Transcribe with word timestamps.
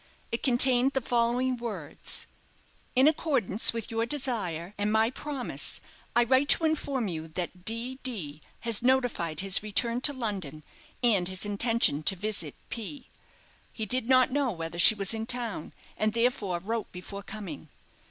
It 0.31 0.41
contained 0.41 0.93
the 0.93 0.99
following 0.99 1.57
words: 1.57 2.25
"_In 2.97 3.07
accordance 3.07 3.71
with 3.71 3.91
your 3.91 4.07
desire, 4.07 4.73
and 4.75 4.91
my 4.91 5.11
promise, 5.11 5.79
I 6.15 6.23
write 6.23 6.49
to 6.49 6.65
inform 6.65 7.07
you 7.07 7.27
that, 7.27 7.65
D. 7.65 7.99
D. 8.01 8.41
has 8.61 8.81
notified 8.81 9.41
his 9.41 9.61
return 9.61 10.01
to 10.01 10.11
London 10.11 10.63
and 11.03 11.27
his 11.27 11.45
intention 11.45 12.01
to 12.01 12.15
visit 12.15 12.55
P. 12.69 13.09
He 13.71 13.85
did 13.85 14.09
not 14.09 14.31
know 14.31 14.51
whether 14.51 14.79
she 14.79 14.95
was 14.95 15.13
in 15.13 15.27
town, 15.27 15.71
and, 15.95 16.13
therefore, 16.13 16.57
wrote 16.59 16.91
before 16.91 17.21
coming. 17.21 17.69